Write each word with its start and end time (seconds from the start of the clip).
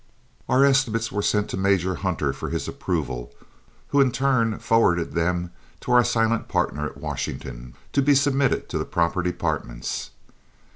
Our 0.49 0.65
estimates 0.65 1.11
were 1.11 1.21
sent 1.21 1.47
to 1.51 1.57
Major 1.57 1.93
Hunter 1.93 2.33
for 2.33 2.49
his 2.49 2.67
approval, 2.67 3.31
who 3.89 4.01
in 4.01 4.11
turn 4.11 4.57
forwarded 4.57 5.13
them 5.13 5.51
to 5.81 5.91
our 5.91 6.03
silent 6.03 6.47
partner 6.47 6.87
at 6.87 6.97
Washington, 6.97 7.75
to 7.93 8.01
be 8.01 8.15
submitted 8.15 8.67
to 8.69 8.79
the 8.79 8.85
proper 8.85 9.21
departments. 9.21 10.09